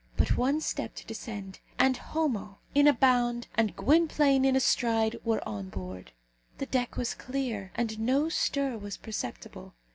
[0.17, 5.17] But one step to descend, and Homo in a bound, and Gwynplaine in a stride,
[5.23, 6.11] were on board.
[6.57, 9.75] The deck was clear, and no stir was perceptible.